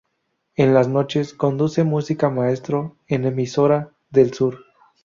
En 0.55 0.73
las 0.73 0.87
noches, 0.87 1.35
conduce 1.35 1.83
"Música, 1.83 2.31
maestro" 2.31 2.95
en 3.07 3.25
Emisora 3.25 3.91
del 4.09 4.33
Sur. 4.33 4.65